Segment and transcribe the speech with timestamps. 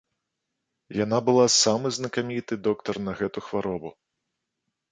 [0.99, 3.89] Яна была самы знакаміты доктар на гэту хваробу.